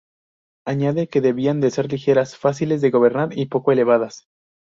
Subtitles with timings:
[0.65, 4.25] Añade que debían de ser ligeras, fáciles de gobernar y poco elevadas.